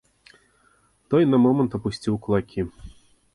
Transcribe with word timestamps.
Той 1.13 1.27
на 1.33 1.39
момант 1.43 1.77
апусціў 1.79 2.19
кулакі. 2.25 2.67